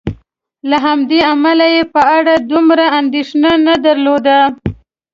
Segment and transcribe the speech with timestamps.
[0.69, 4.47] له همدې امله یې په اړه دومره اندېښنه نه درلودله.